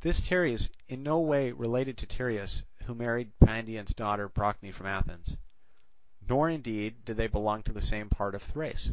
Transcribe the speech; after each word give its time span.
This 0.00 0.20
Teres 0.20 0.64
is 0.66 0.70
in 0.86 1.02
no 1.02 1.18
way 1.18 1.50
related 1.50 1.96
to 1.96 2.06
Tereus 2.06 2.64
who 2.84 2.94
married 2.94 3.32
Pandion's 3.38 3.94
daughter 3.94 4.28
Procne 4.28 4.70
from 4.70 4.84
Athens; 4.86 5.38
nor 6.28 6.50
indeed 6.50 7.06
did 7.06 7.16
they 7.16 7.26
belong 7.26 7.62
to 7.62 7.72
the 7.72 7.80
same 7.80 8.10
part 8.10 8.34
of 8.34 8.42
Thrace. 8.42 8.90